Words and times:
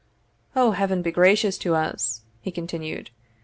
"O 0.55 0.71
Heaven 0.71 1.03
be 1.03 1.11
gracious 1.11 1.59
to 1.59 1.75
us!" 1.75 2.21
he 2.41 2.49
continued. 2.49 3.11